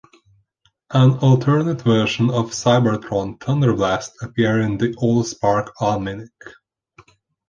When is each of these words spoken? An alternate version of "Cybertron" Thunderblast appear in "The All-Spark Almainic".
An 0.89 1.19
alternate 1.19 1.83
version 1.83 2.31
of 2.31 2.49
"Cybertron" 2.53 3.37
Thunderblast 3.37 4.13
appear 4.23 4.59
in 4.59 4.79
"The 4.79 4.95
All-Spark 4.97 5.75
Almainic". 5.79 6.31